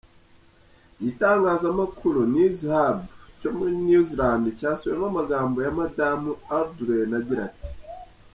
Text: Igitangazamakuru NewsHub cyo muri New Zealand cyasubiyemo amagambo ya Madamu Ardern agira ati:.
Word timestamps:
Igitangazamakuru 0.99 2.19
NewsHub 2.33 2.97
cyo 3.39 3.49
muri 3.57 3.73
New 3.85 4.03
Zealand 4.09 4.43
cyasubiyemo 4.59 5.05
amagambo 5.11 5.57
ya 5.65 5.71
Madamu 5.79 6.31
Ardern 6.59 7.11
agira 7.19 7.41
ati:. 7.49 7.67